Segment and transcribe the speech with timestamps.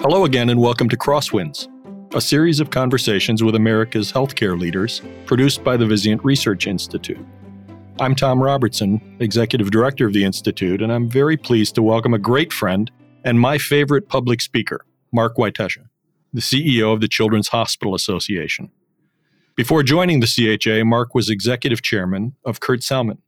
[0.00, 1.66] Hello again, and welcome to Crosswinds,
[2.14, 7.18] a series of conversations with America's healthcare leaders produced by the Vizient Research Institute.
[7.98, 12.18] I'm Tom Robertson, Executive Director of the Institute, and I'm very pleased to welcome a
[12.18, 12.88] great friend
[13.24, 15.88] and my favorite public speaker, Mark Wietecha,
[16.32, 18.70] the CEO of the Children's Hospital Association.
[19.56, 23.18] Before joining the CHA, Mark was Executive Chairman of Kurt Salmon,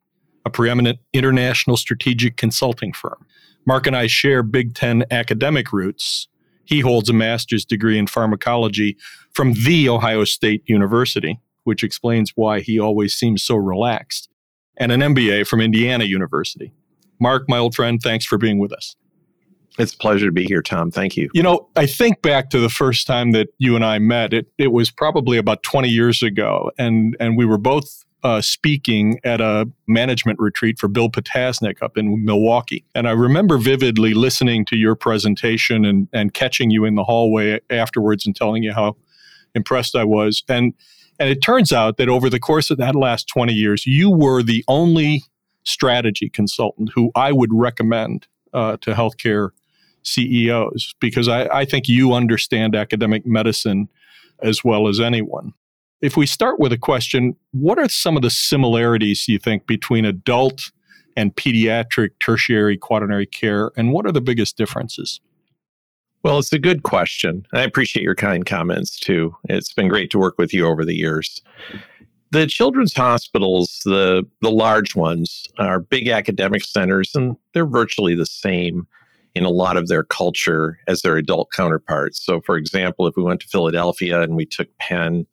[0.46, 3.26] a preeminent international strategic consulting firm.
[3.66, 6.28] Mark and I share Big Ten academic roots.
[6.70, 8.96] He holds a master's degree in pharmacology
[9.32, 14.28] from The Ohio State University, which explains why he always seems so relaxed,
[14.76, 16.72] and an MBA from Indiana University.
[17.18, 18.94] Mark, my old friend, thanks for being with us.
[19.80, 20.92] It's a pleasure to be here, Tom.
[20.92, 21.28] Thank you.
[21.34, 24.32] You know, I think back to the first time that you and I met.
[24.32, 29.18] It it was probably about 20 years ago, and and we were both uh, speaking
[29.24, 32.84] at a management retreat for Bill Petasnick up in Milwaukee.
[32.94, 37.60] And I remember vividly listening to your presentation and, and catching you in the hallway
[37.70, 38.96] afterwards and telling you how
[39.54, 40.42] impressed I was.
[40.48, 40.74] And,
[41.18, 44.42] and it turns out that over the course of that last 20 years, you were
[44.42, 45.24] the only
[45.64, 49.50] strategy consultant who I would recommend uh, to healthcare
[50.02, 53.88] CEOs because I, I think you understand academic medicine
[54.42, 55.52] as well as anyone.
[56.02, 60.04] If we start with a question, what are some of the similarities you think between
[60.04, 60.70] adult
[61.16, 65.20] and pediatric tertiary quaternary care, and what are the biggest differences?
[66.22, 67.46] Well, it's a good question.
[67.52, 69.34] I appreciate your kind comments too.
[69.44, 71.42] It's been great to work with you over the years.
[72.30, 78.26] The children's hospitals, the the large ones, are big academic centers and they're virtually the
[78.26, 78.86] same
[79.34, 82.24] in a lot of their culture as their adult counterparts.
[82.24, 85.26] So for example, if we went to Philadelphia and we took Penn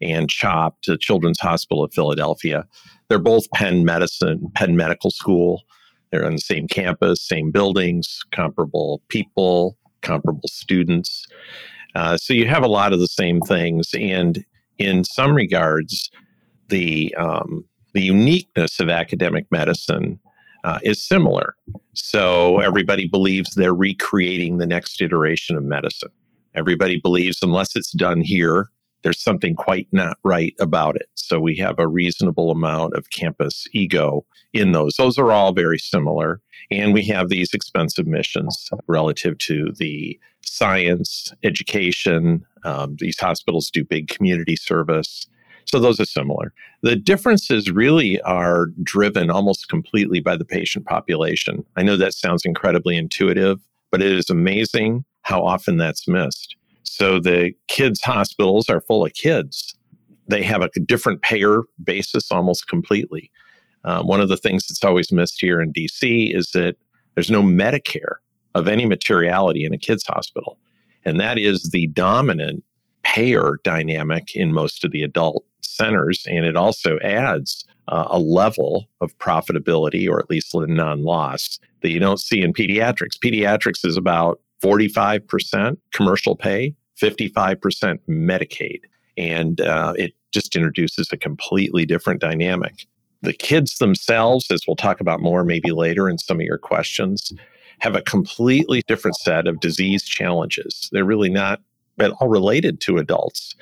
[0.00, 2.66] and CHOP to Children's Hospital of Philadelphia.
[3.08, 5.62] They're both Penn Medicine, Penn Medical School.
[6.10, 11.26] They're on the same campus, same buildings, comparable people, comparable students.
[11.94, 14.44] Uh, so you have a lot of the same things, and
[14.78, 16.10] in some regards,
[16.68, 20.20] the um, the uniqueness of academic medicine
[20.64, 21.54] uh, is similar.
[21.94, 26.10] So everybody believes they're recreating the next iteration of medicine.
[26.54, 28.68] Everybody believes unless it's done here,
[29.02, 31.08] there's something quite not right about it.
[31.14, 34.96] So we have a reasonable amount of campus ego in those.
[34.96, 36.40] Those are all very similar.
[36.70, 42.44] And we have these expensive missions relative to the science, education.
[42.64, 45.26] Um, these hospitals do big community service.
[45.64, 46.52] So those are similar.
[46.82, 51.64] The differences really are driven almost completely by the patient population.
[51.76, 56.56] I know that sounds incredibly intuitive, but it is amazing how often that's missed.
[56.90, 59.76] So the kids' hospitals are full of kids.
[60.26, 63.30] They have a different payer basis almost completely.
[63.84, 66.74] Um, one of the things that's always missed here in DC is that
[67.14, 68.16] there's no Medicare
[68.56, 70.58] of any materiality in a kids' hospital.
[71.04, 72.64] And that is the dominant
[73.04, 76.26] payer dynamic in most of the adult centers.
[76.26, 81.90] And it also adds uh, a level of profitability, or at least non loss, that
[81.90, 83.16] you don't see in pediatrics.
[83.16, 88.80] Pediatrics is about 45% commercial pay, 55% Medicaid.
[89.16, 92.86] And uh, it just introduces a completely different dynamic.
[93.22, 97.32] The kids themselves, as we'll talk about more maybe later in some of your questions,
[97.80, 100.88] have a completely different set of disease challenges.
[100.92, 101.60] They're really not
[101.98, 103.54] at all related to adults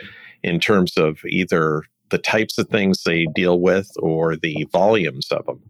[0.42, 5.44] in terms of either the types of things they deal with or the volumes of
[5.46, 5.60] them.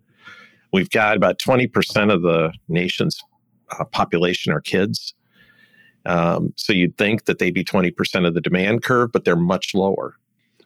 [0.72, 3.18] We've got about 20% of the nation's
[3.78, 5.14] uh, population are kids.
[6.08, 9.74] Um, so you'd think that they'd be 20% of the demand curve, but they're much
[9.74, 10.16] lower,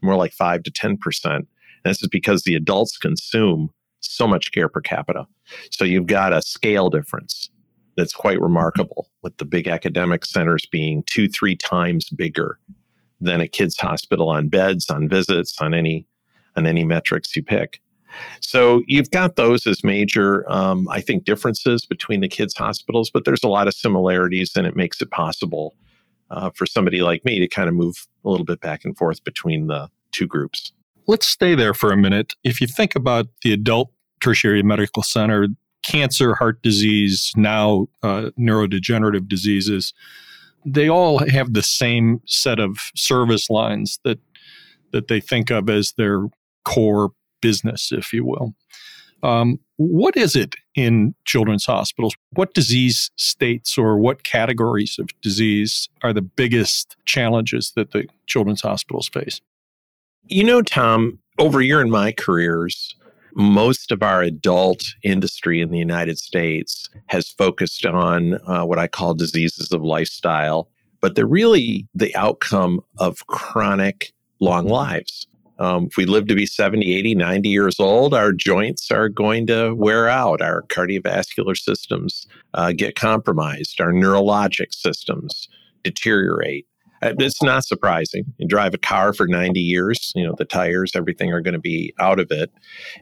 [0.00, 0.96] more like 5 to 10%.
[1.24, 1.46] And
[1.84, 3.70] this is because the adults consume
[4.00, 5.26] so much care per capita.
[5.70, 7.50] So you've got a scale difference
[7.96, 12.58] that's quite remarkable, with the big academic centers being two, three times bigger
[13.20, 16.06] than a kid's hospital on beds, on visits, on any
[16.56, 17.80] on any metrics you pick.
[18.40, 23.24] So you've got those as major, um, I think, differences between the kids' hospitals, but
[23.24, 25.74] there's a lot of similarities, and it makes it possible
[26.30, 29.22] uh, for somebody like me to kind of move a little bit back and forth
[29.24, 30.72] between the two groups.
[31.06, 32.34] Let's stay there for a minute.
[32.44, 35.48] If you think about the adult tertiary medical center,
[35.82, 39.92] cancer, heart disease, now uh, neurodegenerative diseases,
[40.64, 44.18] they all have the same set of service lines that
[44.92, 46.28] that they think of as their
[46.64, 47.10] core
[47.42, 48.54] business, if you will.
[49.22, 52.14] Um, what is it in children's hospitals?
[52.34, 58.62] What disease states or what categories of disease are the biggest challenges that the children's
[58.62, 59.40] hospitals face?
[60.26, 62.96] You know, Tom, over your and my careers,
[63.34, 68.88] most of our adult industry in the United States has focused on uh, what I
[68.88, 70.68] call diseases of lifestyle.
[71.02, 75.26] but they're really the outcome of chronic long lives.
[75.58, 79.46] Um, if we live to be 70, 80, 90 years old, our joints are going
[79.48, 80.40] to wear out.
[80.40, 83.80] Our cardiovascular systems uh, get compromised.
[83.80, 85.48] Our neurologic systems
[85.82, 86.66] deteriorate.
[87.02, 88.24] Uh, it's not surprising.
[88.38, 91.60] You drive a car for 90 years, you know, the tires, everything are going to
[91.60, 92.50] be out of it.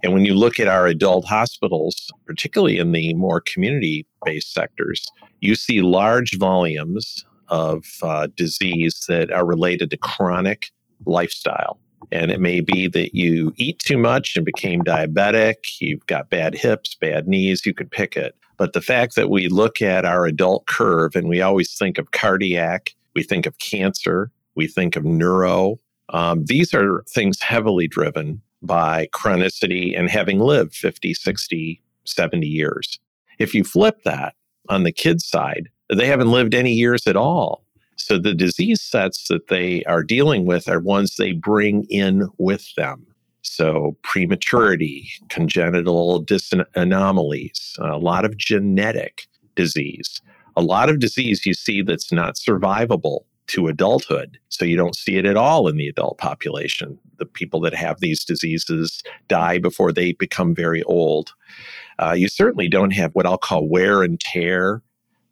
[0.03, 5.07] And when you look at our adult hospitals, particularly in the more community based sectors,
[5.41, 10.71] you see large volumes of uh, disease that are related to chronic
[11.05, 11.79] lifestyle.
[12.13, 16.55] And it may be that you eat too much and became diabetic, you've got bad
[16.55, 18.35] hips, bad knees, you could pick it.
[18.57, 22.11] But the fact that we look at our adult curve and we always think of
[22.11, 25.79] cardiac, we think of cancer, we think of neuro,
[26.11, 32.99] um, these are things heavily driven by chronicity and having lived 50, 60, 70 years.
[33.39, 34.35] If you flip that
[34.69, 37.65] on the kids' side, they haven't lived any years at all.
[38.01, 42.75] So the disease sets that they are dealing with are ones they bring in with
[42.75, 43.07] them.
[43.43, 50.23] So prematurity, congenital dis- anomalies, a lot of genetic disease,
[50.57, 54.39] a lot of disease you see that's not survivable to adulthood.
[54.49, 56.99] So you don't see it at all in the adult population.
[57.19, 61.35] The people that have these diseases die before they become very old.
[61.99, 64.83] Uh, you certainly don't have what I'll call wear and tear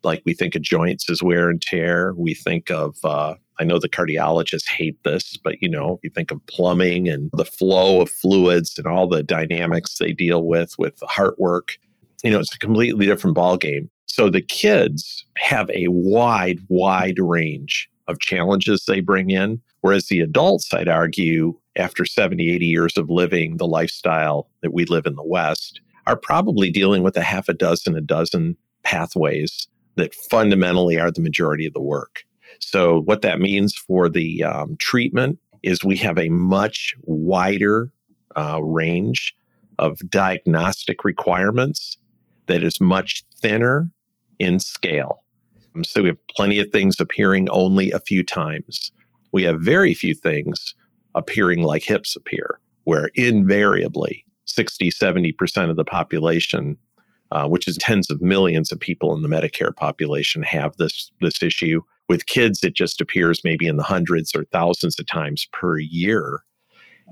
[0.08, 2.14] like we think of joints as wear and tear.
[2.16, 6.30] We think of, uh, I know the cardiologists hate this, but you know, you think
[6.30, 10.98] of plumbing and the flow of fluids and all the dynamics they deal with with
[11.02, 11.76] heart work.
[12.24, 13.90] You know, it's a completely different ballgame.
[14.06, 19.60] So the kids have a wide, wide range of challenges they bring in.
[19.82, 24.86] Whereas the adults, I'd argue, after 70, 80 years of living the lifestyle that we
[24.86, 29.68] live in the West, are probably dealing with a half a dozen, a dozen pathways
[29.98, 32.24] that fundamentally are the majority of the work.
[32.60, 37.90] So, what that means for the um, treatment is we have a much wider
[38.36, 39.34] uh, range
[39.78, 41.98] of diagnostic requirements
[42.46, 43.90] that is much thinner
[44.38, 45.22] in scale.
[45.74, 48.90] Um, so, we have plenty of things appearing only a few times.
[49.32, 50.74] We have very few things
[51.14, 56.76] appearing like hips appear, where invariably 60, 70% of the population
[57.32, 61.42] uh, which is tens of millions of people in the Medicare population have this this
[61.42, 61.82] issue.
[62.08, 66.40] With kids, it just appears maybe in the hundreds or thousands of times per year.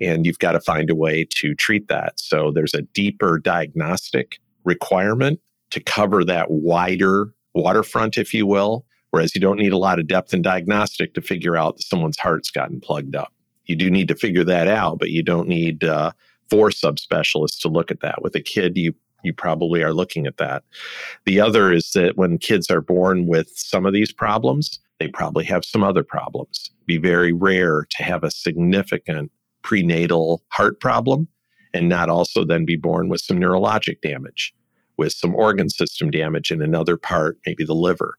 [0.00, 2.18] And you've got to find a way to treat that.
[2.18, 5.40] So there's a deeper diagnostic requirement
[5.70, 8.84] to cover that wider waterfront, if you will.
[9.10, 12.18] Whereas you don't need a lot of depth in diagnostic to figure out that someone's
[12.18, 13.32] heart's gotten plugged up.
[13.64, 16.12] You do need to figure that out, but you don't need uh,
[16.50, 18.22] four subspecialists to look at that.
[18.22, 18.94] With a kid, you
[19.26, 20.62] you probably are looking at that.
[21.24, 25.44] The other is that when kids are born with some of these problems, they probably
[25.44, 26.70] have some other problems.
[26.86, 29.30] Be very rare to have a significant
[29.62, 31.28] prenatal heart problem
[31.74, 34.54] and not also then be born with some neurologic damage,
[34.96, 38.14] with some organ system damage in another part, maybe the liver.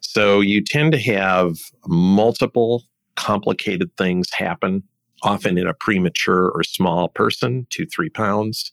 [0.00, 1.56] So you tend to have
[1.86, 2.84] multiple
[3.16, 4.82] complicated things happen,
[5.22, 8.70] often in a premature or small person, two, three pounds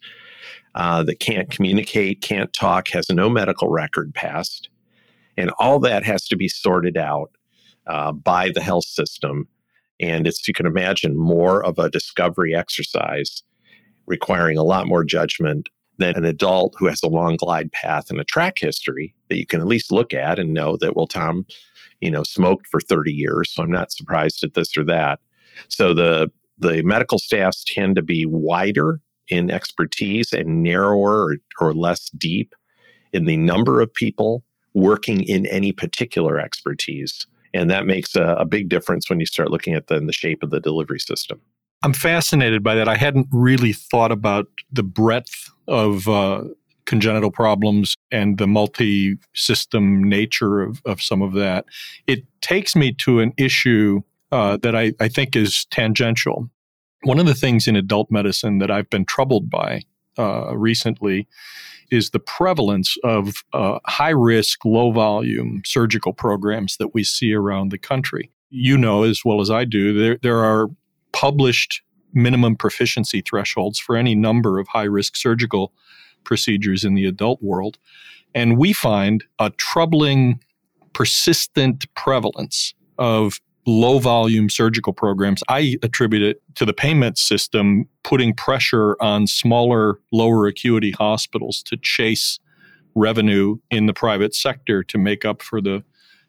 [0.75, 4.69] uh, that can't communicate, can't talk, has no medical record past.
[5.38, 7.31] And all that has to be sorted out
[7.88, 9.48] uh, by the health system.
[10.00, 13.43] And it's, you can imagine, more of a discovery exercise
[14.05, 18.19] requiring a lot more judgment than an adult who has a long glide path and
[18.19, 21.46] a track history that you can at least look at and know that, well, Tom,
[22.00, 25.19] you know, smoked for 30 years, so I'm not surprised at this or that.
[25.67, 31.74] So the the medical staffs tend to be wider in expertise and narrower or, or
[31.74, 32.53] less deep
[33.13, 34.43] in the number of people
[34.74, 37.25] working in any particular expertise.
[37.53, 40.43] And that makes a, a big difference when you start looking at the, the shape
[40.43, 41.41] of the delivery system.
[41.81, 42.88] I'm fascinated by that.
[42.88, 46.43] I hadn't really thought about the breadth of uh,
[46.86, 51.65] congenital problems and the multi system nature of, of some of that.
[52.05, 56.50] It takes me to an issue uh, that I, I think is tangential.
[57.03, 59.82] One of the things in adult medicine that I've been troubled by
[60.18, 61.27] uh, recently
[61.91, 67.72] is the prevalence of uh, high risk, low volume surgical programs that we see around
[67.72, 68.32] the country.
[68.50, 70.68] You know as well as I do, there, there are
[71.13, 71.82] published
[72.13, 75.74] minimum proficiency thresholds for any number of high risk surgical
[76.24, 77.77] procedures in the adult world.
[78.36, 80.39] And we find a troubling,
[80.94, 85.43] persistent prevalence of low volume surgical programs.
[85.47, 91.77] I attribute it to the payment system putting pressure on smaller, lower acuity hospitals to
[91.77, 92.39] chase
[92.95, 95.83] revenue in the private sector to make up for the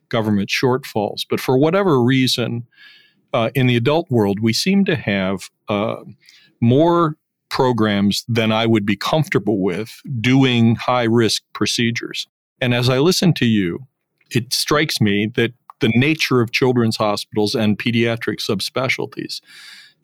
[0.08, 1.22] government shortfalls.
[1.28, 2.66] But for whatever reason,
[3.32, 5.96] uh, in the adult world, we seem to have uh,
[6.60, 7.16] more
[7.48, 12.26] programs than I would be comfortable with doing high risk procedures.
[12.60, 13.86] And as I listen to you,
[14.30, 19.40] it strikes me that the nature of children's hospitals and pediatric subspecialties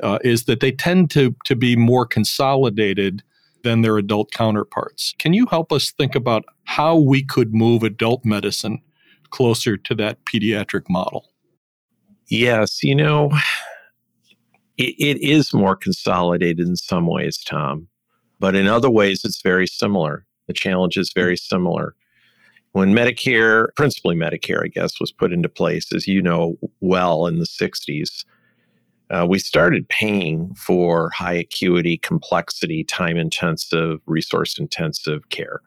[0.00, 3.22] uh, is that they tend to, to be more consolidated
[3.62, 5.14] than their adult counterparts.
[5.18, 8.80] Can you help us think about how we could move adult medicine
[9.30, 11.32] closer to that pediatric model?
[12.28, 13.30] Yes, you know,
[14.76, 17.88] it, it is more consolidated in some ways, Tom,
[18.38, 20.26] but in other ways, it's very similar.
[20.46, 21.94] The challenge is very similar.
[22.76, 27.38] When Medicare, principally Medicare, I guess, was put into place, as you know well, in
[27.38, 28.26] the 60s,
[29.08, 35.62] uh, we started paying for high acuity, complexity, time intensive, resource intensive care.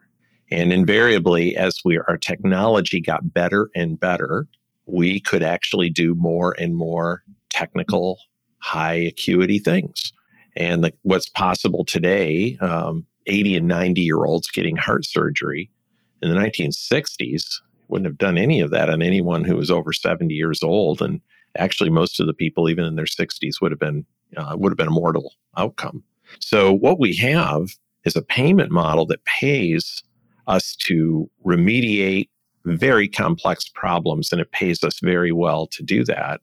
[0.52, 4.46] And invariably, as we, our technology got better and better,
[4.86, 8.20] we could actually do more and more technical,
[8.58, 10.12] high acuity things.
[10.54, 15.72] And the, what's possible today, um, 80 and 90 year olds getting heart surgery
[16.22, 20.32] in the 1960s wouldn't have done any of that on anyone who was over 70
[20.32, 21.02] years old.
[21.02, 21.20] And
[21.58, 24.78] actually, most of the people, even in their 60s, would have been uh, would have
[24.78, 26.04] been a mortal outcome.
[26.38, 27.70] So what we have
[28.04, 30.02] is a payment model that pays
[30.46, 32.28] us to remediate
[32.64, 36.40] very complex problems, and it pays us very well to do that.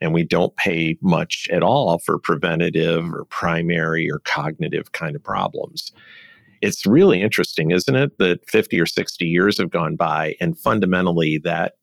[0.00, 5.22] And we don't pay much at all for preventative or primary or cognitive kind of
[5.22, 5.92] problems.
[6.64, 11.36] It's really interesting, isn't it, that 50 or 60 years have gone by, and fundamentally
[11.44, 11.74] that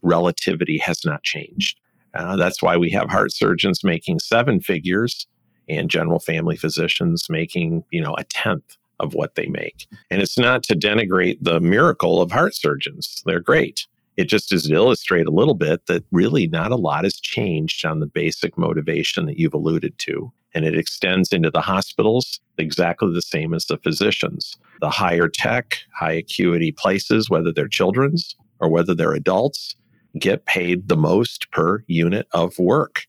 [0.00, 1.78] relativity has not changed.
[2.14, 5.26] Uh, that's why we have heart surgeons making seven figures
[5.68, 9.86] and general family physicians making, you know, a tenth of what they make.
[10.10, 13.22] And it's not to denigrate the miracle of heart surgeons.
[13.26, 13.86] They're great.
[14.16, 17.84] It just is to illustrate a little bit that really not a lot has changed
[17.84, 20.32] on the basic motivation that you've alluded to.
[20.54, 24.56] And it extends into the hospitals exactly the same as the physicians.
[24.80, 29.74] The higher tech, high acuity places, whether they're children's or whether they're adults,
[30.18, 33.06] get paid the most per unit of work.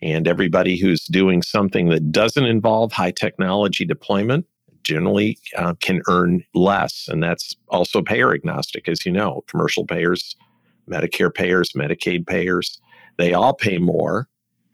[0.00, 4.46] And everybody who's doing something that doesn't involve high technology deployment
[4.84, 7.08] generally uh, can earn less.
[7.08, 9.44] And that's also payer agnostic, as you know.
[9.48, 10.36] Commercial payers,
[10.88, 12.80] Medicare payers, Medicaid payers,
[13.18, 14.28] they all pay more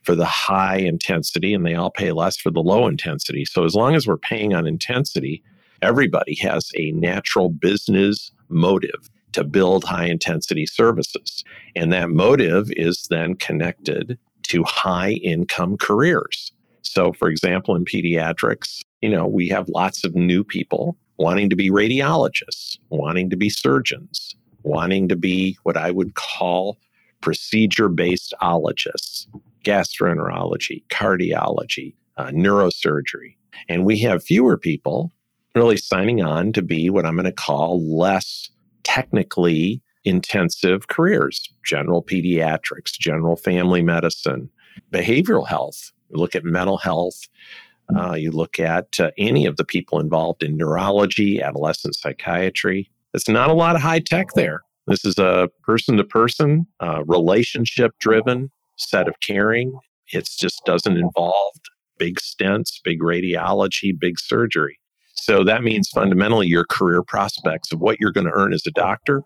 [0.04, 3.44] for the high intensity and they all pay less for the low intensity.
[3.44, 5.42] So as long as we're paying on intensity,
[5.82, 11.44] everybody has a natural business motive to build high intensity services.
[11.74, 16.52] And that motive is then connected to high income careers.
[16.82, 21.56] So, for example, in pediatrics, you know, we have lots of new people wanting to
[21.56, 26.78] be radiologists, wanting to be surgeons, wanting to be what I would call
[27.20, 29.26] procedure based ologists,
[29.64, 33.36] gastroenterology, cardiology, uh, neurosurgery.
[33.68, 35.10] And we have fewer people
[35.54, 38.50] really signing on to be what I'm going to call less
[38.82, 44.50] technically intensive careers general pediatrics, general family medicine,
[44.92, 45.92] behavioral health.
[46.10, 47.28] You look at mental health,
[47.96, 52.90] uh, you look at uh, any of the people involved in neurology, adolescent psychiatry.
[53.14, 54.62] It's not a lot of high tech there.
[54.86, 56.66] This is a person to person,
[57.06, 59.72] relationship driven set of caring.
[60.12, 61.54] It just doesn't involve
[61.98, 64.78] big stents, big radiology, big surgery.
[65.14, 68.72] So that means fundamentally your career prospects of what you're going to earn as a
[68.72, 69.22] doctor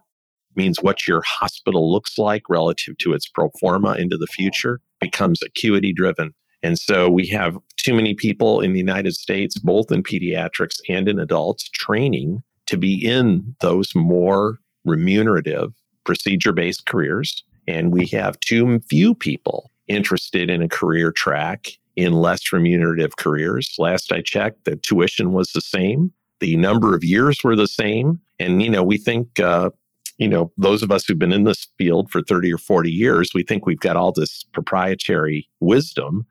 [0.54, 5.40] means what your hospital looks like relative to its pro forma into the future becomes
[5.42, 6.32] acuity driven.
[6.62, 11.08] And so we have too many people in the United States, both in pediatrics and
[11.08, 15.72] in adults, training to be in those more remunerative
[16.04, 17.44] procedure based careers.
[17.68, 23.74] And we have too few people interested in a career track in less remunerative careers.
[23.78, 28.20] Last I checked, the tuition was the same, the number of years were the same.
[28.38, 29.70] And, you know, we think, uh,
[30.18, 33.30] you know, those of us who've been in this field for 30 or 40 years,
[33.34, 36.26] we think we've got all this proprietary wisdom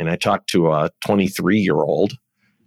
[0.00, 2.14] and I talked to a 23 year old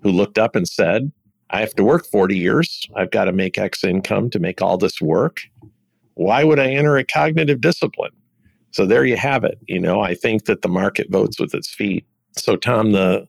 [0.04, 1.12] who looked up and said,
[1.50, 2.88] I have to work 40 years.
[2.96, 5.42] I've got to make X income to make all this work.
[6.16, 8.12] Why would I enter a cognitive discipline?
[8.72, 9.60] So there you have it.
[9.68, 12.06] You know, I think that the market votes with its feet.
[12.36, 13.28] So, Tom, the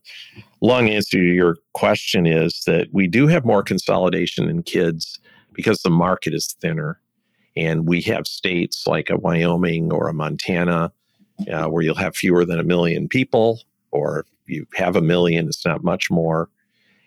[0.61, 5.19] long answer to your question is that we do have more consolidation in kids
[5.53, 6.99] because the market is thinner.
[7.55, 10.91] And we have states like a Wyoming or a Montana
[11.51, 13.61] uh, where you'll have fewer than a million people
[13.91, 16.49] or if you have a million, it's not much more.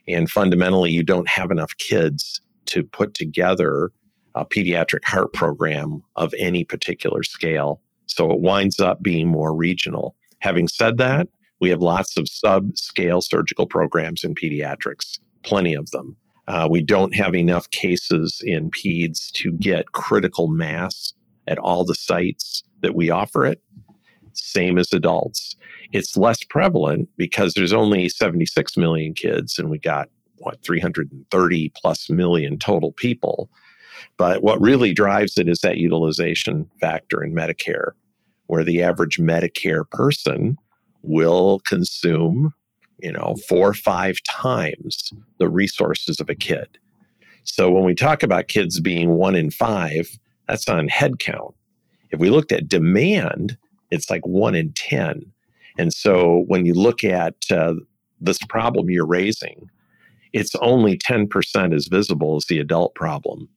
[0.08, 3.90] And fundamentally, you don't have enough kids to put together
[4.38, 7.80] a pediatric heart program of any particular scale.
[8.06, 10.14] So it winds up being more regional.
[10.40, 11.28] Having said that,
[11.60, 16.16] we have lots of sub-scale surgical programs in pediatrics, plenty of them.
[16.46, 21.12] Uh, we don't have enough cases in peds to get critical mass
[21.46, 23.60] at all the sites that we offer it.
[24.32, 25.56] Same as adults.
[25.92, 32.08] It's less prevalent because there's only 76 million kids and we got what 330 plus
[32.08, 33.50] million total people.
[34.16, 37.92] But what really drives it is that utilization factor in Medicare,
[38.46, 40.56] where the average Medicare person
[41.02, 42.52] will consume,
[42.98, 46.78] you know, four or five times the resources of a kid.
[47.44, 51.54] So when we talk about kids being one in five, that's on head count.
[52.10, 53.56] If we looked at demand,
[53.90, 55.32] it's like one in 10.
[55.78, 57.74] And so when you look at uh,
[58.20, 59.70] this problem you're raising,
[60.32, 63.48] it's only 10% as visible as the adult problem.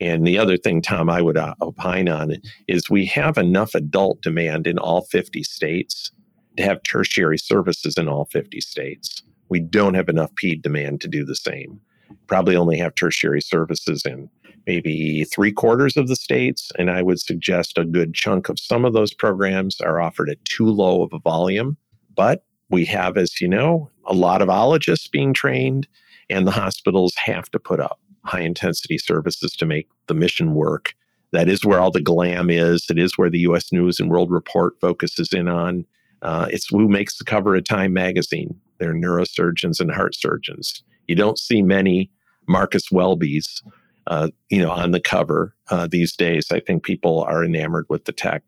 [0.00, 2.36] And the other thing, Tom, I would uh, opine on
[2.68, 6.10] is we have enough adult demand in all 50 states
[6.56, 9.22] to have tertiary services in all 50 states.
[9.48, 11.80] We don't have enough PED demand to do the same.
[12.26, 14.28] Probably only have tertiary services in
[14.66, 16.70] maybe three quarters of the states.
[16.78, 20.44] And I would suggest a good chunk of some of those programs are offered at
[20.44, 21.76] too low of a volume.
[22.16, 25.86] But we have, as you know, a lot of ologists being trained,
[26.28, 30.94] and the hospitals have to put up high intensity services to make the mission work.
[31.32, 32.86] That is where all the glam is.
[32.88, 35.84] It is where the US News and World Report focuses in on.
[36.22, 38.58] Uh, it's who makes the cover of Time magazine.
[38.78, 40.82] They're neurosurgeons and heart surgeons.
[41.06, 42.10] You don't see many
[42.48, 43.62] Marcus Welbys,
[44.06, 46.50] uh, you know, on the cover uh, these days.
[46.50, 48.42] I think people are enamored with the tech.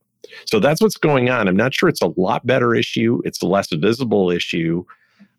[0.47, 1.49] So that's what's going on.
[1.49, 3.20] I'm not sure it's a lot better issue.
[3.25, 4.85] It's a less visible issue,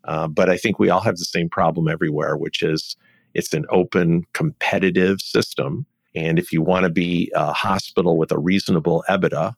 [0.04, 2.96] uh, but I think we all have the same problem everywhere, which is
[3.34, 5.86] it's an open, competitive system.
[6.14, 9.54] And if you want to be a hospital with a reasonable EBITDA,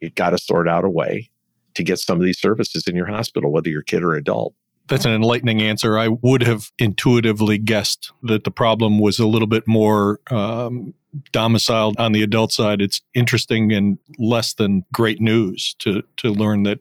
[0.00, 1.30] you've got to sort out a way
[1.74, 4.54] to get some of these services in your hospital, whether you're kid or adult.
[4.88, 5.98] That's an enlightening answer.
[5.98, 10.94] I would have intuitively guessed that the problem was a little bit more um,
[11.30, 12.82] domiciled on the adult side.
[12.82, 16.80] It's interesting and less than great news to to learn that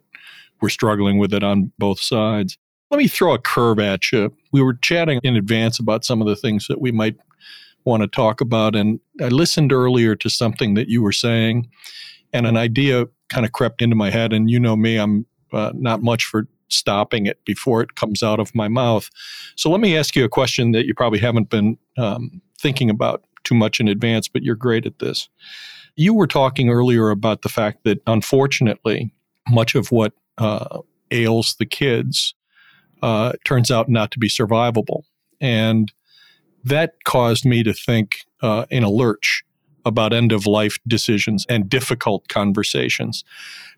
[0.60, 2.58] we're struggling with it on both sides.
[2.92, 4.34] Let me throw a curve at you.
[4.52, 7.16] We were chatting in advance about some of the things that we might
[7.86, 11.70] want to talk about, and I listened earlier to something that you were saying,
[12.34, 14.34] and an idea kind of crept into my head.
[14.34, 18.40] And you know me, I'm uh, not much for stopping it before it comes out
[18.40, 19.10] of my mouth.
[19.56, 23.24] So let me ask you a question that you probably haven't been um, thinking about
[23.44, 25.30] too much in advance, but you're great at this.
[25.96, 29.12] You were talking earlier about the fact that unfortunately,
[29.50, 30.80] much of what uh,
[31.12, 32.34] ails the kids
[33.02, 35.04] uh, turns out not to be survivable.
[35.40, 35.92] And
[36.64, 39.44] that caused me to think uh, in a lurch
[39.86, 43.24] about end of life decisions and difficult conversations.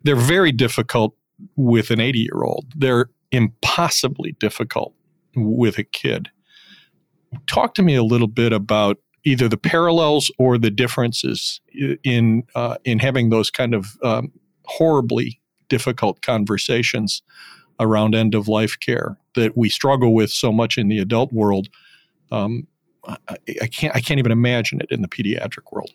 [0.04, 1.16] They're very difficult
[1.56, 4.94] with an 80 year old, they're impossibly difficult
[5.36, 6.30] with a kid.
[7.48, 11.62] Talk to me a little bit about either the parallels or the differences
[12.04, 14.32] in uh, in having those kind of um,
[14.66, 17.22] horribly difficult conversations
[17.82, 21.68] around end of life care that we struggle with so much in the adult world.
[22.32, 22.68] Um,
[23.06, 23.18] I,
[23.62, 25.92] I, can't I can't even imagine it in the pediatric world.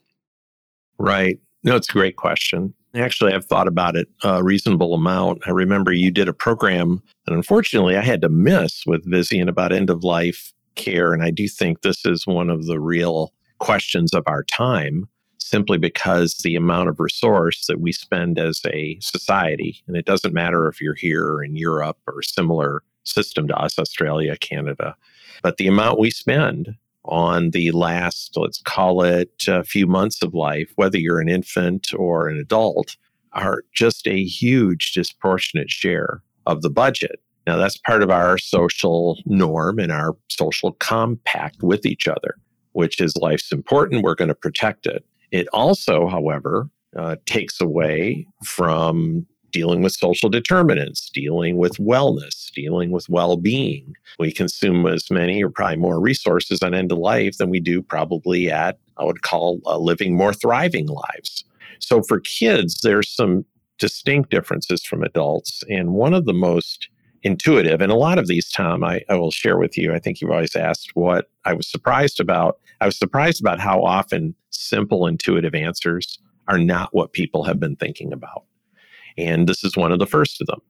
[0.99, 1.39] Right.
[1.63, 2.75] No, it's a great question.
[2.95, 5.43] Actually, I've thought about it a reasonable amount.
[5.47, 9.73] I remember you did a program, and unfortunately, I had to miss with Vizient about
[9.73, 11.13] end of life care.
[11.13, 15.09] And I do think this is one of the real questions of our time
[15.47, 20.35] simply because the amount of resource that we spend as a society, and it doesn't
[20.35, 24.97] matter if you're here in Europe or similar system to us, Australia, Canada,
[25.43, 30.35] but the amount we spend on the last, let's call it a few months of
[30.35, 32.97] life, whether you're an infant or an adult,
[33.33, 37.21] are just a huge disproportionate share of the budget.
[37.47, 42.35] Now, that's part of our social norm and our social compact with each other,
[42.73, 44.03] which is life's important.
[44.03, 45.05] We're going to protect it.
[45.37, 52.91] It also, however, uh, takes away from dealing with social determinants, dealing with wellness, dealing
[52.91, 53.95] with well being.
[54.19, 57.83] We consume as many or probably more resources on end of life than we do
[57.83, 61.45] probably at, I would call, uh, living more thriving lives.
[61.81, 63.45] So for kids, there's some
[63.79, 65.63] distinct differences from adults.
[65.69, 66.89] And one of the most
[67.23, 69.93] intuitive, and a lot of these, Tom, I, I will share with you.
[69.93, 72.59] I think you've always asked what I was surprised about.
[72.81, 77.77] I was surprised about how often simple, intuitive answers are not what people have been
[77.77, 78.45] thinking about.
[79.19, 80.61] And this is one of the first of them.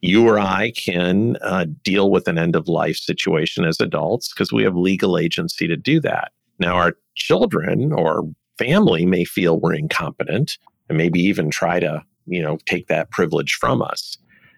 [0.00, 4.52] You or I can uh, deal with an end of life situation as adults because
[4.52, 6.32] we have legal agency to do that.
[6.58, 8.24] Now, our children or
[8.58, 10.58] family may feel we're incompetent
[10.88, 14.16] and maybe even try to, you know, take that privilege from us.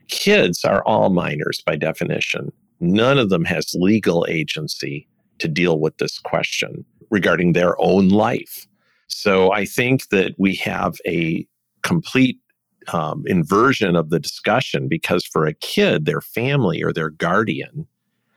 [0.09, 2.53] Kids are all minors by definition.
[2.81, 8.67] None of them has legal agency to deal with this question regarding their own life.
[9.07, 11.47] So I think that we have a
[11.83, 12.41] complete
[12.93, 17.87] um, inversion of the discussion because for a kid, their family or their guardian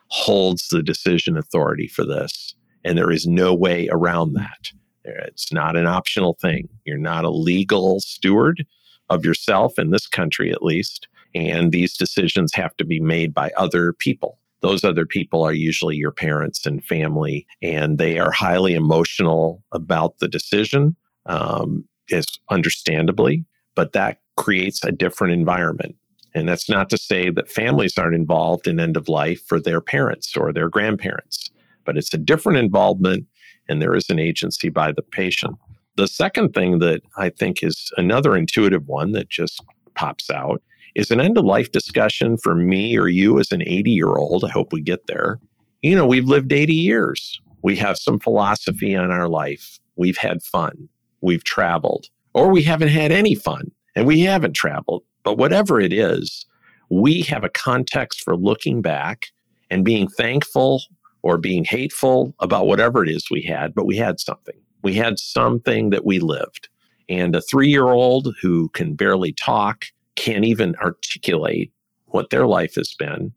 [0.10, 2.54] holds the decision authority for this.
[2.86, 4.72] And there is no way around that.
[5.04, 6.70] It's not an optional thing.
[6.86, 8.64] You're not a legal steward
[9.10, 11.08] of yourself in this country, at least.
[11.34, 14.38] And these decisions have to be made by other people.
[14.62, 20.18] Those other people are usually your parents and family, and they are highly emotional about
[20.20, 20.96] the decision,
[21.28, 25.96] um, is understandably, but that creates a different environment.
[26.34, 29.82] And that's not to say that families aren't involved in end of life for their
[29.82, 31.50] parents or their grandparents,
[31.86, 33.26] but it's a different involvement
[33.70, 35.56] and there is an agency by the patient.
[35.96, 39.64] The second thing that I think is another intuitive one that just
[39.96, 40.62] pops out
[40.98, 44.44] is an end of life discussion for me or you as an 80 year old.
[44.44, 45.40] I hope we get there.
[45.84, 47.40] You know, we've lived 80 years.
[47.62, 49.80] We have some philosophy on our life.
[49.96, 50.90] We've had fun.
[51.22, 55.04] We've traveled, or we haven't had any fun and we haven't traveled.
[55.24, 56.46] But whatever it is,
[56.90, 59.28] we have a context for looking back
[59.70, 60.82] and being thankful
[61.22, 64.56] or being hateful about whatever it is we had, but we had something.
[64.82, 66.70] We had something that we lived.
[67.10, 69.86] And a three year old who can barely talk,
[70.28, 71.72] can't even articulate
[72.08, 73.32] what their life has been,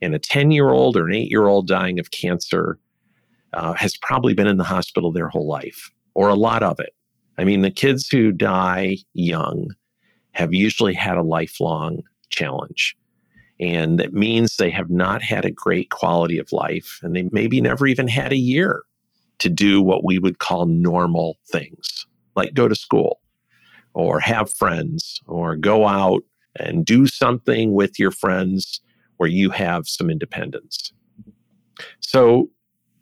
[0.00, 2.78] and a 10 year old or an eight year old dying of cancer
[3.54, 6.94] uh, has probably been in the hospital their whole life, or a lot of it.
[7.38, 9.74] I mean, the kids who die young
[10.32, 12.96] have usually had a lifelong challenge.
[13.58, 17.60] And that means they have not had a great quality of life and they maybe
[17.60, 18.84] never even had a year
[19.40, 23.18] to do what we would call normal things, like go to school
[23.98, 26.22] or have friends or go out
[26.54, 28.80] and do something with your friends
[29.16, 30.92] where you have some independence.
[31.98, 32.48] So,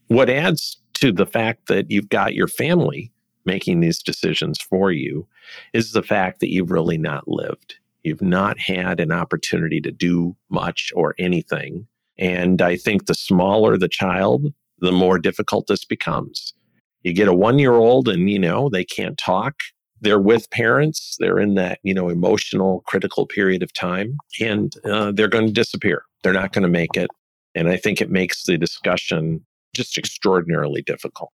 [0.08, 3.12] what adds to the fact that you've got your family
[3.44, 5.28] making these decisions for you
[5.74, 7.74] is the fact that you've really not lived.
[8.02, 11.86] You've not had an opportunity to do much or anything.
[12.16, 14.46] And I think the smaller the child,
[14.78, 16.54] the more difficult this becomes.
[17.02, 19.56] You get a one year old and, you know, they can't talk.
[20.00, 21.16] They're with parents.
[21.18, 25.52] They're in that, you know, emotional, critical period of time, and uh, they're going to
[25.52, 26.04] disappear.
[26.22, 27.08] They're not going to make it.
[27.54, 31.30] And I think it makes the discussion just extraordinarily difficult.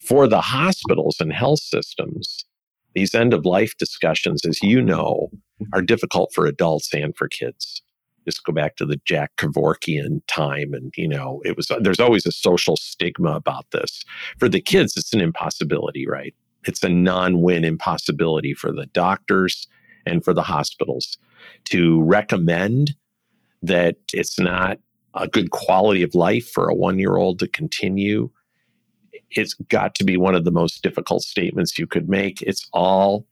[0.00, 2.44] For the hospitals and health systems,
[2.94, 5.30] these end of life discussions, as you know,
[5.72, 7.82] are difficult for adults and for kids.
[8.24, 12.26] Just go back to the Jack Kevorkian time, and you know, it was there's always
[12.26, 14.04] a social stigma about this.
[14.38, 16.34] For the kids, it's an impossibility, right?
[16.64, 19.66] It's a non-win impossibility for the doctors
[20.06, 21.18] and for the hospitals
[21.64, 22.94] to recommend
[23.62, 24.78] that it's not
[25.14, 28.30] a good quality of life for a one-year-old to continue
[29.30, 32.42] it's got to be one of the most difficult statements you could make.
[32.42, 33.26] It's all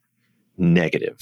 [0.59, 1.19] negative.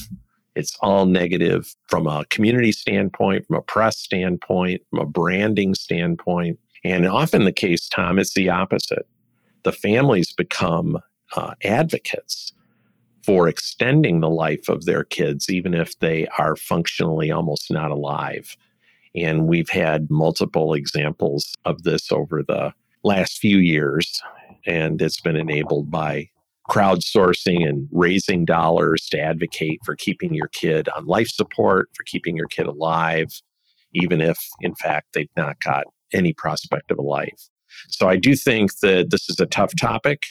[0.54, 6.58] It's all negative from a community standpoint, from a press standpoint, from a branding standpoint.
[6.84, 9.06] And often the case, Tom, it's the opposite.
[9.64, 10.98] The families become
[11.36, 12.52] uh, advocates
[13.24, 18.56] for extending the life of their kids, even if they are functionally almost not alive.
[19.16, 24.22] And we've had multiple examples of this over the last few years
[24.66, 26.28] and it's been enabled by
[26.68, 32.36] crowdsourcing and raising dollars to advocate for keeping your kid on life support, for keeping
[32.36, 33.28] your kid alive,
[33.92, 37.48] even if, in fact, they've not got any prospect of a life.
[37.88, 40.22] So I do think that this is a tough topic.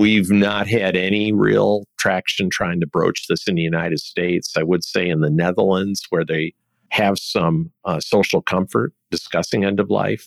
[0.00, 4.54] We've not had any real traction trying to broach this in the United States.
[4.56, 6.54] I would say in the Netherlands, where they
[6.88, 10.26] have some uh, social comfort discussing end of life,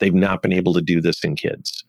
[0.00, 1.82] they've not been able to do this in kids.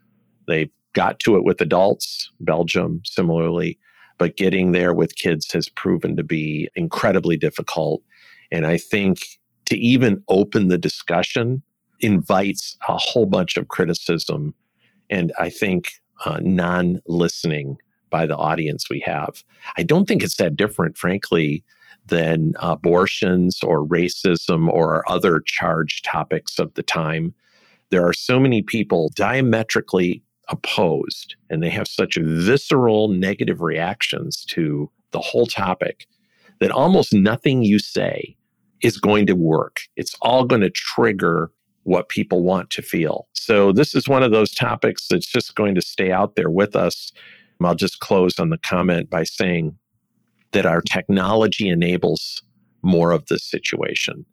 [0.47, 3.77] They've got to it with adults, Belgium similarly,
[4.17, 8.01] but getting there with kids has proven to be incredibly difficult.
[8.53, 9.19] And I think
[9.65, 11.61] to even open the discussion
[11.99, 14.55] invites a whole bunch of criticism
[15.11, 17.77] and I think uh, non listening
[18.09, 19.43] by the audience we have.
[19.77, 21.63] I don't think it's that different, frankly,
[22.07, 27.33] than abortions or racism or other charged topics of the time.
[27.89, 34.89] There are so many people diametrically opposed and they have such visceral negative reactions to
[35.11, 36.07] the whole topic
[36.59, 38.35] that almost nothing you say
[38.81, 39.81] is going to work.
[39.95, 41.51] It's all going to trigger
[41.83, 43.27] what people want to feel.
[43.33, 46.75] So, this is one of those topics that's just going to stay out there with
[46.75, 47.11] us.
[47.63, 49.77] I'll just close on the comment by saying
[50.51, 52.41] that our technology enables
[52.81, 54.25] more of this situation.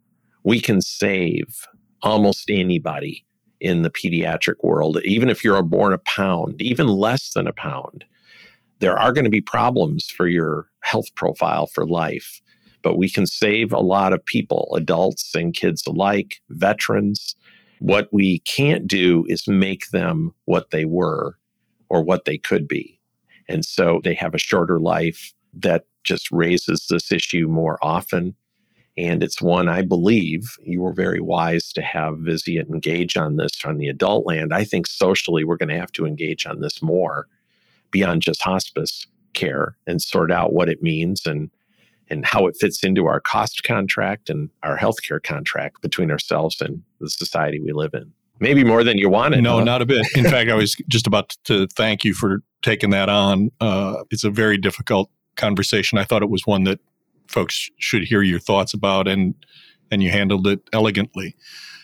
[0.44, 1.66] We can save
[2.02, 3.24] almost anybody
[3.60, 8.04] in the pediatric world, even if you're born a pound, even less than a pound.
[8.78, 12.40] There are going to be problems for your health profile for life,
[12.88, 17.36] but we can save a lot of people, adults and kids alike, veterans.
[17.80, 21.36] What we can't do is make them what they were
[21.90, 22.98] or what they could be.
[23.46, 28.34] And so they have a shorter life that just raises this issue more often.
[28.96, 33.52] And it's one I believe you were very wise to have Vizient engage on this
[33.66, 34.54] on the adult land.
[34.54, 37.26] I think socially we're going to have to engage on this more
[37.90, 41.50] beyond just hospice care and sort out what it means and
[42.10, 46.82] and how it fits into our cost contract and our healthcare contract between ourselves and
[47.00, 48.12] the society we live in.
[48.40, 49.42] Maybe more than you wanted.
[49.42, 49.64] No, huh?
[49.64, 50.06] not a bit.
[50.14, 53.50] In fact, I was just about to thank you for taking that on.
[53.60, 55.98] Uh, it's a very difficult conversation.
[55.98, 56.80] I thought it was one that
[57.26, 59.34] folks should hear your thoughts about and
[59.90, 61.34] and you handled it elegantly.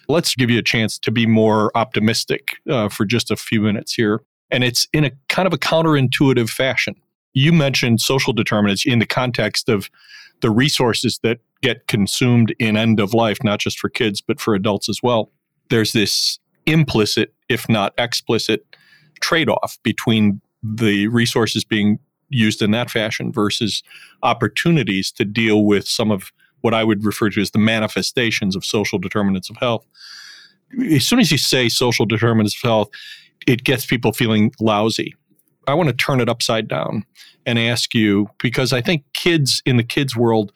[0.09, 3.95] Let's give you a chance to be more optimistic uh, for just a few minutes
[3.95, 4.21] here.
[4.51, 6.95] And it's in a kind of a counterintuitive fashion.
[7.35, 9.91] You mentioned social determinants in the context of
[10.41, 14.55] the resources that get consumed in end of life, not just for kids, but for
[14.55, 15.31] adults as well.
[15.71, 18.65] There's this implicit, if not explicit,
[19.21, 23.83] trade off between the resources being used in that fashion versus
[24.23, 28.65] opportunities to deal with some of what I would refer to as the manifestations of
[28.65, 29.85] social determinants of health.
[30.91, 32.89] As soon as you say social determinants of health,
[33.47, 35.15] it gets people feeling lousy.
[35.67, 37.05] I want to turn it upside down
[37.47, 40.53] and ask you because I think kids in the kids world,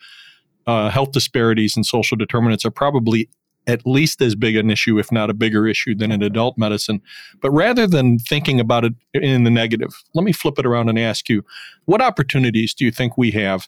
[0.67, 3.29] uh, health disparities and social determinants are probably
[3.67, 7.01] at least as big an issue, if not a bigger issue, than in adult medicine.
[7.39, 10.97] But rather than thinking about it in the negative, let me flip it around and
[10.97, 11.43] ask you
[11.85, 13.67] what opportunities do you think we have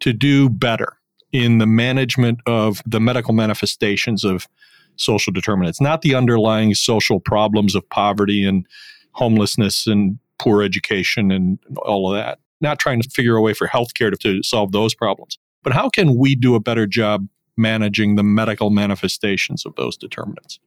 [0.00, 0.96] to do better
[1.32, 4.48] in the management of the medical manifestations of
[4.96, 8.66] social determinants, not the underlying social problems of poverty and
[9.12, 12.38] homelessness and poor education and all of that?
[12.60, 15.38] Not trying to figure a way for healthcare to, to solve those problems.
[15.62, 17.26] But how can we do a better job
[17.56, 20.60] managing the medical manifestations of those determinants?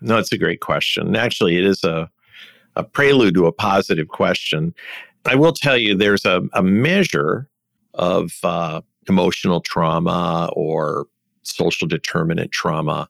[0.00, 1.16] No, it's a great question.
[1.16, 2.10] Actually, it is a,
[2.76, 4.74] a prelude to a positive question.
[5.24, 7.48] I will tell you there's a, a measure
[7.94, 11.06] of uh, emotional trauma or
[11.42, 13.08] social determinant trauma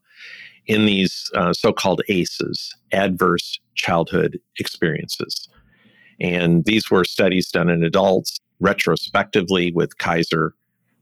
[0.66, 5.48] in these uh, so called ACEs, adverse childhood experiences.
[6.20, 10.54] And these were studies done in adults retrospectively with Kaiser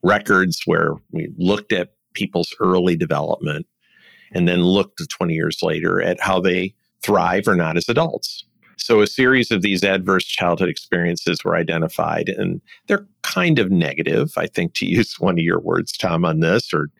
[0.02, 3.66] records where we looked at people's early development
[4.32, 8.44] and then looked 20 years later at how they thrive or not as adults.
[8.76, 14.32] So a series of these adverse childhood experiences were identified and they're kind of negative,
[14.36, 16.90] I think to use one of your words Tom on this or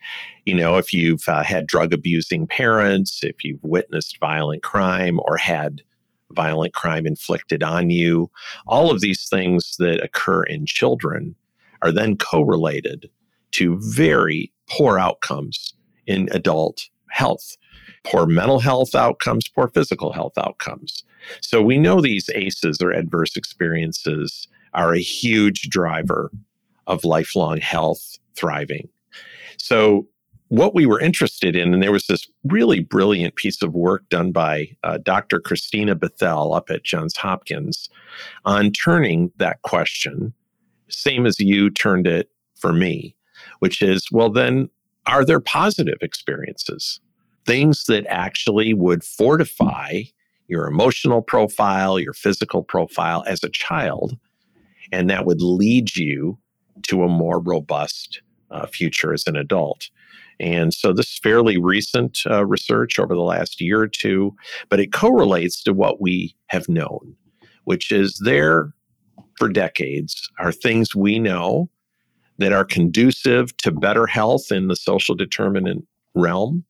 [0.44, 5.36] you know if you've uh, had drug abusing parents, if you've witnessed violent crime or
[5.36, 5.82] had
[6.32, 8.30] violent crime inflicted on you,
[8.66, 11.34] all of these things that occur in children
[11.82, 13.08] are then correlated
[13.52, 15.74] to very poor outcomes
[16.06, 17.56] in adult health
[18.06, 21.04] poor mental health outcomes, poor physical health outcomes.
[21.40, 26.30] So we know these ACEs or adverse experiences are a huge driver
[26.86, 28.88] of lifelong health thriving.
[29.58, 30.06] So
[30.48, 34.30] what we were interested in, and there was this really brilliant piece of work done
[34.30, 35.40] by uh, Dr.
[35.40, 37.88] Christina Bethell up at Johns Hopkins
[38.44, 40.32] on turning that question,
[40.88, 43.16] same as you turned it for me,
[43.58, 44.70] which is, well, then
[45.06, 47.00] are there positive experiences?
[47.44, 50.02] Things that actually would fortify
[50.48, 54.16] your emotional profile, your physical profile as a child,
[54.92, 56.38] and that would lead you
[56.82, 59.90] to a more robust uh, future as an adult.
[60.38, 64.34] And so this is fairly recent uh, research over the last year or two,
[64.68, 67.14] but it correlates to what we have known,
[67.64, 68.72] which is there
[69.38, 71.70] for decades are things we know
[72.38, 76.64] that are conducive to better health in the social determinant realm.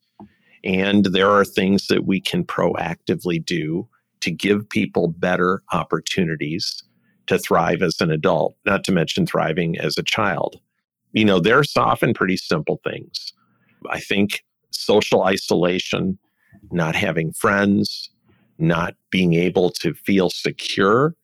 [0.64, 3.88] And there are things that we can proactively do
[4.20, 6.82] to give people better opportunities
[7.26, 10.60] to thrive as an adult, not to mention thriving as a child.
[11.12, 13.32] You know, there's often pretty simple things.
[13.90, 16.18] I think social isolation,
[16.70, 18.10] not having friends,
[18.58, 21.14] not being able to feel secure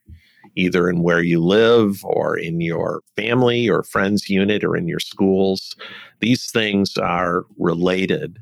[0.57, 5.01] either in where you live or in your family or friends unit or in your
[5.01, 5.75] schools.
[6.21, 8.39] These things are related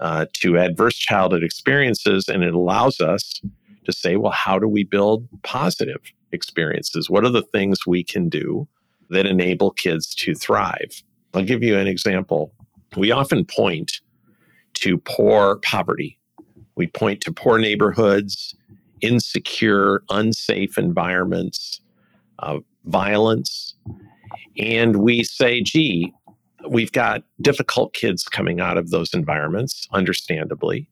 [0.00, 2.28] uh, to adverse childhood experiences.
[2.28, 3.40] And it allows us
[3.84, 6.00] to say, well, how do we build positive
[6.32, 7.08] experiences?
[7.08, 8.68] What are the things we can do
[9.10, 11.02] that enable kids to thrive?
[11.34, 12.52] I'll give you an example.
[12.96, 14.00] We often point
[14.74, 16.18] to poor poverty,
[16.76, 18.54] we point to poor neighborhoods,
[19.00, 21.80] insecure, unsafe environments,
[22.38, 23.74] uh, violence.
[24.58, 26.12] And we say, gee,
[26.68, 30.88] we've got difficult kids coming out of those environments, understandably.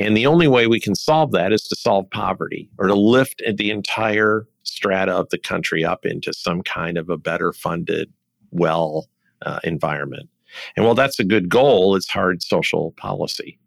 [0.00, 3.42] And the only way we can solve that is to solve poverty or to lift
[3.56, 8.12] the entire strata of the country up into some kind of a better funded,
[8.50, 9.08] well
[9.42, 10.28] uh, environment.
[10.76, 13.58] And while that's a good goal, it's hard social policy.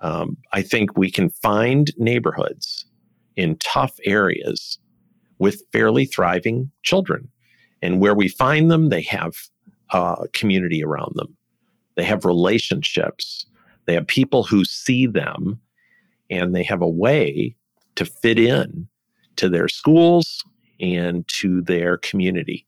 [0.00, 2.86] Um, I think we can find neighborhoods
[3.36, 4.78] in tough areas
[5.38, 7.28] with fairly thriving children.
[7.82, 9.34] And where we find them, they have
[9.90, 11.36] a community around them,
[11.96, 13.46] they have relationships,
[13.86, 15.60] they have people who see them,
[16.30, 17.56] and they have a way
[17.96, 18.86] to fit in
[19.36, 20.44] to their schools
[20.78, 22.66] and to their community.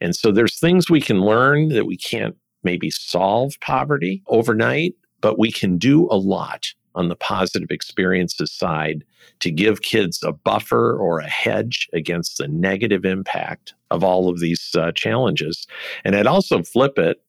[0.00, 5.38] And so there's things we can learn that we can't maybe solve poverty overnight, but
[5.38, 9.04] we can do a lot on the positive experiences side
[9.40, 14.40] to give kids a buffer or a hedge against the negative impact of all of
[14.40, 15.66] these uh, challenges.
[16.04, 17.22] And I'd also flip it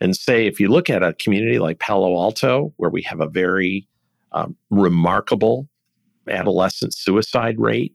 [0.00, 3.28] and say if you look at a community like Palo Alto, where we have a
[3.28, 3.88] very
[4.32, 5.68] um, remarkable
[6.28, 7.94] adolescent suicide rate,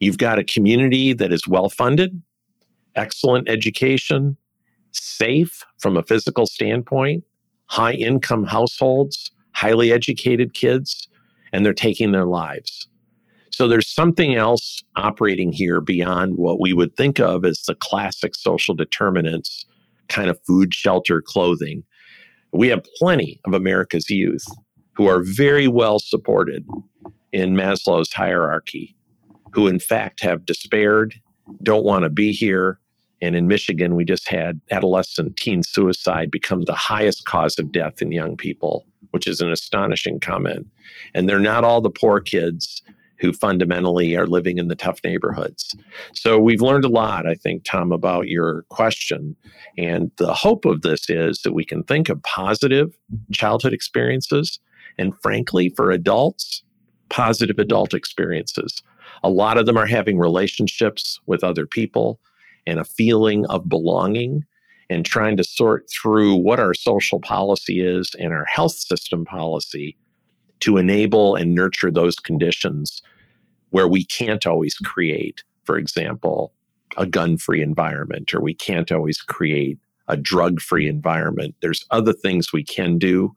[0.00, 2.22] you've got a community that is well funded,
[2.96, 4.36] excellent education,
[4.98, 7.24] safe from a physical standpoint,
[7.66, 11.08] high income households, highly educated kids,
[11.52, 12.88] and they're taking their lives.
[13.50, 18.34] So there's something else operating here beyond what we would think of as the classic
[18.36, 19.66] social determinants,
[20.08, 21.82] kind of food, shelter, clothing.
[22.52, 24.44] We have plenty of America's youth
[24.92, 26.66] who are very well supported
[27.32, 28.96] in Maslow's hierarchy,
[29.52, 31.14] who in fact have despaired,
[31.62, 32.78] don't want to be here,
[33.20, 38.00] and in Michigan, we just had adolescent teen suicide become the highest cause of death
[38.00, 40.66] in young people, which is an astonishing comment.
[41.14, 42.82] And they're not all the poor kids
[43.18, 45.74] who fundamentally are living in the tough neighborhoods.
[46.12, 49.34] So we've learned a lot, I think, Tom, about your question.
[49.76, 52.96] And the hope of this is that we can think of positive
[53.32, 54.60] childhood experiences
[54.98, 56.62] and, frankly, for adults,
[57.08, 58.84] positive adult experiences.
[59.24, 62.20] A lot of them are having relationships with other people
[62.68, 64.44] and a feeling of belonging
[64.90, 69.96] and trying to sort through what our social policy is and our health system policy
[70.60, 73.02] to enable and nurture those conditions
[73.70, 76.52] where we can't always create, for example,
[76.96, 79.78] a gun free environment or we can't always create
[80.08, 81.54] a drug free environment.
[81.60, 83.34] There's other things we can do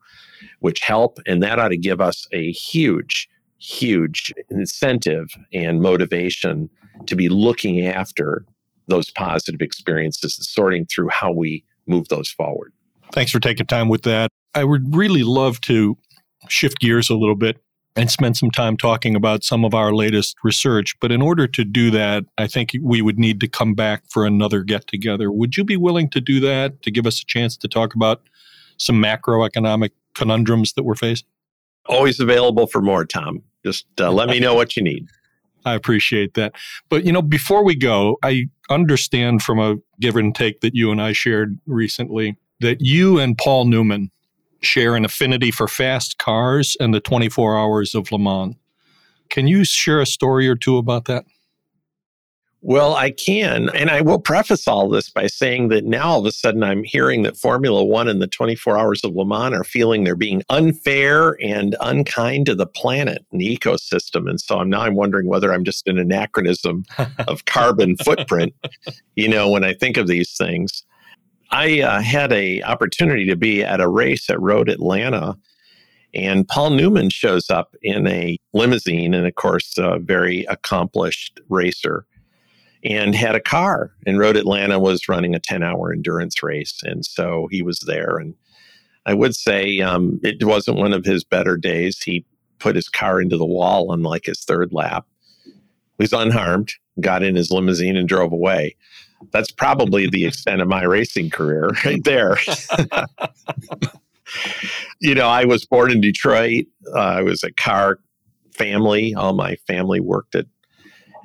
[0.60, 6.68] which help, and that ought to give us a huge, huge incentive and motivation
[7.06, 8.44] to be looking after
[8.92, 12.72] those positive experiences and sorting through how we move those forward.
[13.12, 14.30] Thanks for taking time with that.
[14.54, 15.96] I would really love to
[16.48, 17.62] shift gears a little bit
[17.96, 20.94] and spend some time talking about some of our latest research.
[21.00, 24.26] But in order to do that, I think we would need to come back for
[24.26, 25.32] another get together.
[25.32, 28.22] Would you be willing to do that to give us a chance to talk about
[28.78, 31.28] some macroeconomic conundrums that we're facing?
[31.86, 33.42] Always available for more, Tom.
[33.64, 35.06] Just uh, let me know what you need.
[35.64, 36.54] I appreciate that.
[36.88, 40.90] But, you know, before we go, I understand from a give and take that you
[40.90, 44.10] and I shared recently that you and Paul Newman
[44.60, 48.56] share an affinity for fast cars and the 24 hours of Le Mans.
[49.28, 51.24] Can you share a story or two about that?
[52.64, 53.70] Well, I can.
[53.70, 56.84] And I will preface all this by saying that now all of a sudden I'm
[56.84, 60.44] hearing that Formula One and the 24 Hours of Le Mans are feeling they're being
[60.48, 64.30] unfair and unkind to the planet and the ecosystem.
[64.30, 66.84] And so I'm now I'm wondering whether I'm just an anachronism
[67.26, 68.54] of carbon footprint,
[69.16, 70.84] you know, when I think of these things.
[71.50, 75.36] I uh, had a opportunity to be at a race at Road Atlanta
[76.14, 82.06] and Paul Newman shows up in a limousine and of course a very accomplished racer
[82.84, 83.92] and had a car.
[84.06, 86.80] And Road Atlanta was running a 10 hour endurance race.
[86.82, 88.18] And so he was there.
[88.18, 88.34] And
[89.06, 92.02] I would say um, it wasn't one of his better days.
[92.02, 92.24] He
[92.58, 95.06] put his car into the wall on like his third lap.
[95.44, 98.76] He was unharmed, got in his limousine and drove away.
[99.30, 102.36] That's probably the extent of my racing career right there.
[105.00, 106.66] you know, I was born in Detroit.
[106.94, 108.00] Uh, I was a car
[108.52, 109.14] family.
[109.14, 110.46] All my family worked at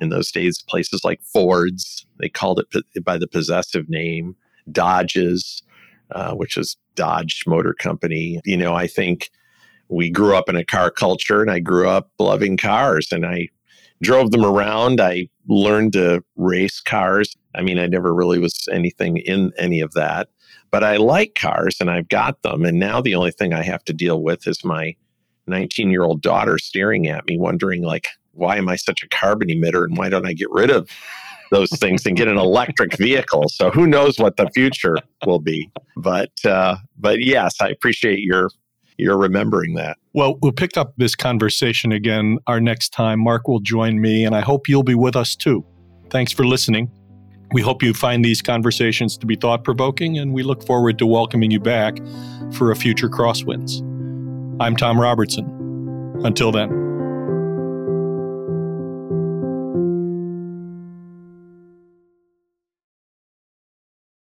[0.00, 4.36] in those days, places like Ford's, they called it by the possessive name,
[4.70, 5.62] Dodges,
[6.12, 8.40] uh, which is Dodge Motor Company.
[8.44, 9.30] You know, I think
[9.88, 13.48] we grew up in a car culture and I grew up loving cars and I
[14.02, 15.00] drove them around.
[15.00, 17.36] I learned to race cars.
[17.54, 20.28] I mean, I never really was anything in any of that,
[20.70, 22.64] but I like cars and I've got them.
[22.64, 24.94] And now the only thing I have to deal with is my
[25.46, 28.08] 19 year old daughter staring at me, wondering, like,
[28.38, 30.88] why am I such a carbon emitter and why don't I get rid of
[31.50, 33.48] those things and get an electric vehicle?
[33.48, 35.70] So who knows what the future will be?
[35.96, 38.50] But uh, but yes, I appreciate your
[38.96, 39.96] you're remembering that.
[40.12, 43.20] Well, we'll pick up this conversation again our next time.
[43.20, 45.64] Mark will join me, and I hope you'll be with us too.
[46.10, 46.90] Thanks for listening.
[47.52, 51.06] We hope you find these conversations to be thought provoking, and we look forward to
[51.06, 51.98] welcoming you back
[52.52, 53.80] for a future Crosswinds.
[54.60, 55.46] I'm Tom Robertson.
[56.24, 56.87] Until then.